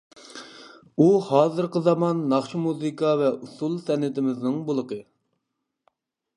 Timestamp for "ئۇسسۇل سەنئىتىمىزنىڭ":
3.35-4.59